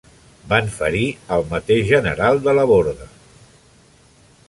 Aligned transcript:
Van 0.53 0.71
ferir 0.77 1.03
al 1.37 1.45
mateix 1.53 1.85
General 1.91 2.43
Delaborde. 2.49 3.11